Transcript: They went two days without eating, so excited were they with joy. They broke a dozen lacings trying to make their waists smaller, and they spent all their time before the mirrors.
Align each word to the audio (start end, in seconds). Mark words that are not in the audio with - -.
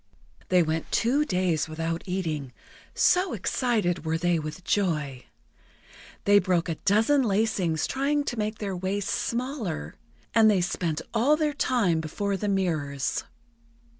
They 0.49 0.63
went 0.63 0.91
two 0.91 1.25
days 1.25 1.69
without 1.69 2.01
eating, 2.07 2.53
so 2.95 3.33
excited 3.33 4.03
were 4.03 4.17
they 4.17 4.39
with 4.39 4.63
joy. 4.63 5.25
They 6.23 6.39
broke 6.39 6.67
a 6.67 6.73
dozen 6.85 7.21
lacings 7.21 7.85
trying 7.85 8.23
to 8.23 8.39
make 8.39 8.57
their 8.57 8.75
waists 8.75 9.13
smaller, 9.13 9.93
and 10.33 10.49
they 10.49 10.59
spent 10.61 11.03
all 11.13 11.37
their 11.37 11.53
time 11.53 12.01
before 12.01 12.35
the 12.35 12.49
mirrors. 12.49 13.25